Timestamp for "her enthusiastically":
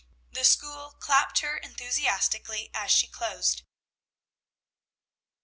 1.41-2.71